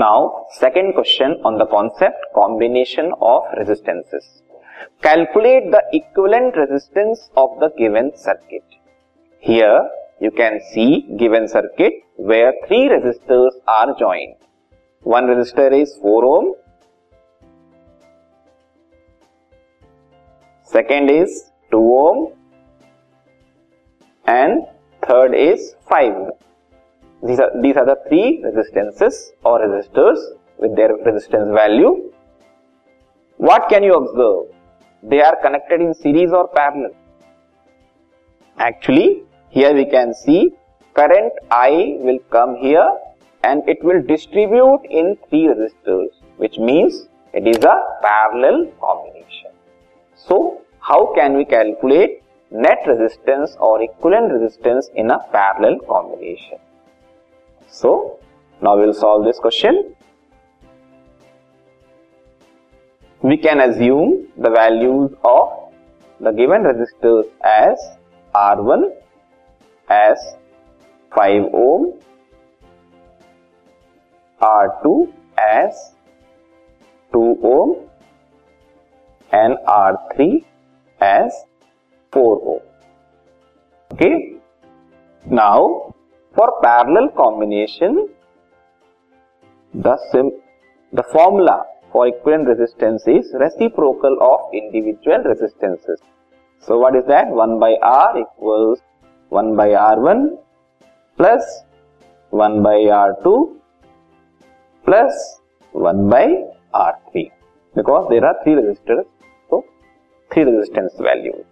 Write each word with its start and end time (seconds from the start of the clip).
Now, 0.00 0.46
second 0.52 0.92
question 0.92 1.30
on 1.44 1.58
the 1.58 1.66
concept 1.66 2.18
combination 2.32 3.10
of 3.20 3.42
resistances. 3.58 4.42
Calculate 5.02 5.72
the 5.72 5.82
equivalent 5.92 6.54
resistance 6.56 7.30
of 7.36 7.58
the 7.58 7.70
given 7.76 8.12
circuit. 8.16 8.62
Here, 9.40 9.80
you 10.20 10.30
can 10.30 10.60
see 10.72 11.04
given 11.18 11.48
circuit 11.48 11.94
where 12.14 12.52
three 12.68 12.88
resistors 12.88 13.50
are 13.66 13.98
joined. 13.98 14.36
One 15.02 15.24
resistor 15.24 15.72
is 15.82 15.98
4 16.00 16.24
ohm, 16.24 16.52
second 20.62 21.10
is 21.10 21.50
2 21.72 21.76
ohm, 21.76 22.32
and 24.26 24.62
third 25.02 25.34
is 25.34 25.74
5 25.88 26.47
these 27.22 27.40
are, 27.40 27.50
these 27.60 27.76
are 27.76 27.84
the 27.84 27.96
three 28.08 28.42
resistances 28.44 29.32
or 29.44 29.60
resistors 29.60 30.18
with 30.58 30.76
their 30.76 30.94
resistance 30.94 31.50
value. 31.52 32.12
What 33.38 33.68
can 33.68 33.82
you 33.82 33.94
observe? 33.94 34.54
They 35.02 35.20
are 35.20 35.36
connected 35.42 35.80
in 35.80 35.94
series 35.94 36.32
or 36.32 36.48
parallel. 36.48 36.92
Actually, 38.58 39.22
here 39.50 39.74
we 39.74 39.84
can 39.86 40.14
see 40.14 40.52
current 40.94 41.32
I 41.50 41.96
will 42.00 42.18
come 42.30 42.56
here 42.56 42.88
and 43.44 43.68
it 43.68 43.82
will 43.82 44.02
distribute 44.02 44.82
in 44.90 45.16
three 45.28 45.46
resistors, 45.46 46.10
which 46.36 46.58
means 46.58 47.08
it 47.32 47.46
is 47.46 47.64
a 47.64 47.76
parallel 48.02 48.72
combination. 48.80 49.50
So, 50.14 50.62
how 50.80 51.12
can 51.14 51.36
we 51.36 51.44
calculate 51.44 52.22
net 52.50 52.78
resistance 52.86 53.56
or 53.60 53.82
equivalent 53.82 54.32
resistance 54.32 54.88
in 54.94 55.10
a 55.10 55.18
parallel 55.32 55.78
combination? 55.88 56.58
So, 57.68 58.18
now 58.62 58.76
we'll 58.76 58.94
solve 58.94 59.24
this 59.24 59.38
question. 59.38 59.94
We 63.22 63.36
can 63.36 63.60
assume 63.60 64.28
the 64.36 64.50
values 64.50 65.10
of 65.24 65.72
the 66.20 66.32
given 66.32 66.62
resistors 66.62 67.24
as 67.44 67.78
R1 68.34 68.90
as 69.88 70.18
5 71.14 71.42
ohm, 71.52 71.98
R2 74.40 75.12
as 75.36 75.94
2 77.12 77.38
ohm 77.42 77.88
and 79.32 79.56
R3 79.66 80.44
as 81.00 81.32
4 82.12 82.40
ohm. 82.44 82.60
Okay. 83.92 84.36
Now, 85.26 85.94
for 86.38 86.48
parallel 86.62 87.08
combination, 87.20 88.08
the, 89.74 91.04
formula 91.12 91.64
for 91.90 92.06
equivalent 92.06 92.46
resistance 92.48 93.02
is 93.08 93.34
reciprocal 93.40 94.14
of 94.22 94.54
individual 94.54 95.18
resistances. 95.24 96.00
So 96.60 96.78
what 96.78 96.94
is 96.94 97.04
that? 97.08 97.26
1 97.28 97.58
by 97.58 97.74
R 97.82 98.18
equals 98.20 98.78
1 99.30 99.56
by 99.56 99.68
R1 99.70 100.38
plus 101.16 101.42
1 102.30 102.62
by 102.62 102.76
R2 103.06 103.56
plus 104.84 105.40
1 105.72 106.08
by 106.08 106.26
R3 106.72 107.32
because 107.74 108.06
there 108.10 108.24
are 108.24 108.36
three 108.44 108.54
resistors. 108.54 109.06
So 109.50 109.64
three 110.32 110.44
resistance 110.44 110.92
values. 111.00 111.44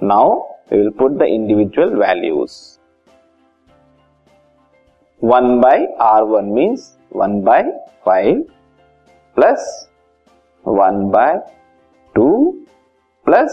Now 0.00 0.46
we 0.70 0.78
will 0.78 0.92
put 0.92 1.18
the 1.18 1.26
individual 1.26 1.98
values. 1.98 2.78
1 5.24 5.60
by 5.62 5.86
R1 5.98 6.52
means 6.52 6.98
1 7.08 7.44
by 7.44 7.62
5 8.04 8.40
plus 9.34 9.88
1 10.64 11.10
by 11.14 11.38
2 12.14 12.66
plus 13.24 13.52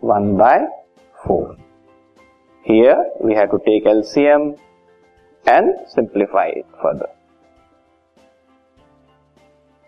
1 0.00 0.36
by 0.36 0.58
4. 1.24 1.56
Here 2.64 2.98
we 3.20 3.32
have 3.34 3.52
to 3.52 3.60
take 3.64 3.84
LCM 3.84 4.58
and 5.46 5.70
simplify 5.86 6.46
it 6.46 6.66
further. 6.82 7.10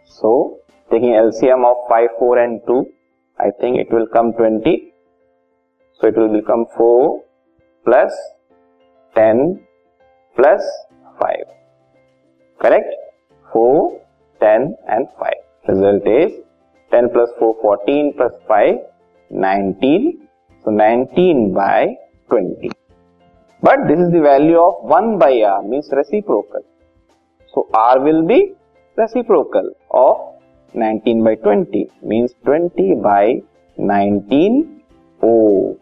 So, 0.05 0.61
taking 0.93 1.11
LCM 1.11 1.69
of 1.69 1.77
5, 1.89 2.09
4 2.21 2.39
and 2.39 2.61
2, 2.69 2.87
I 3.41 3.51
think 3.61 3.79
it 3.79 3.91
will 3.91 4.07
come 4.07 4.33
20. 4.33 4.93
So, 5.99 6.07
it 6.07 6.17
will 6.17 6.33
become 6.41 6.67
4 6.77 7.25
plus 7.85 8.13
10 9.17 9.67
plus 10.37 10.63
5. 11.21 11.37
Correct? 12.61 12.93
4, 13.53 14.01
10 14.41 14.77
and 14.89 15.07
5. 15.19 15.33
Result 15.69 16.07
is 16.07 16.33
10 16.91 17.11
plus 17.13 17.31
4, 17.39 17.57
14 17.61 18.15
plus 18.17 18.33
5, 18.49 18.75
19. 19.31 20.29
So 20.65 20.71
19 20.71 21.55
by 21.55 21.97
20. 22.29 22.71
But 23.63 23.89
this 23.89 23.99
is 23.99 24.11
the 24.13 24.21
value 24.21 24.59
of 24.59 24.83
1 24.83 25.19
by 25.19 25.41
R 25.43 25.63
means 25.63 25.89
reciprocal. 25.93 26.63
So 27.55 27.69
R 27.73 28.01
will 28.01 28.27
be 28.27 28.55
reciprocal 28.97 29.71
of 29.91 30.17
19 30.75 31.25
by 31.25 31.37
20 31.37 31.91
means 32.03 32.33
20 32.45 32.97
by 33.03 33.43
19 33.79 34.83
ohm. 35.23 35.79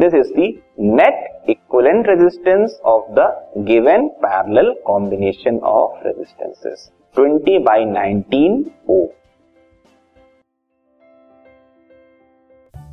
This 0.00 0.14
is 0.14 0.28
the 0.32 0.58
net 0.78 1.44
equivalent 1.48 2.06
resistance 2.06 2.72
of 2.84 3.02
the 3.14 3.26
given 3.64 4.10
parallel 4.22 4.74
combination 4.86 5.60
of 5.62 5.90
resistances 6.04 6.90
20 7.16 7.58
by 7.58 7.84
19 7.84 8.70
O. 8.88 9.08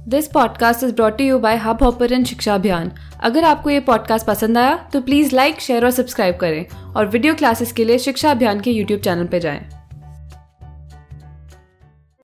This 0.07 0.27
podcast 0.27 0.83
is 0.83 0.95
brought 0.95 1.21
you 1.21 1.39
by 1.39 1.55
Hubhopper 1.83 2.23
Shiksha 2.23 2.55
Abhiyan 2.55 2.91
अगर 3.23 3.43
आपको 3.43 3.69
ये 3.69 3.79
podcast 3.79 4.27
पसंद 4.27 4.57
आया 4.57 4.89
तो 4.93 5.01
please 5.01 5.35
like 5.35 5.59
share 5.59 5.85
और 5.85 5.91
subscribe 5.91 6.35
करें 6.35 6.93
और 6.95 7.05
video 7.05 7.35
classes 7.35 7.71
के 7.71 7.85
लिए 7.85 7.97
शिक्षा 7.97 8.31
अभियान 8.31 8.59
के 8.59 8.71
यूट्यूब 8.71 8.99
चैनल 8.99 9.27
पर 9.27 9.37
जाएँ। 9.37 9.78